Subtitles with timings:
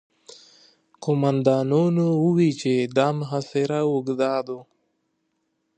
[1.03, 4.59] قوماندانانو وويل چې دا محاصره اوږده ده.